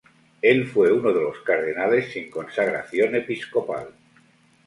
Él 0.41 0.65
fue 0.65 0.91
uno 0.91 1.13
de 1.13 1.21
los 1.21 1.37
cardenales 1.41 2.11
sin 2.11 2.31
consagración 2.31 3.13
episcopal. 3.13 3.89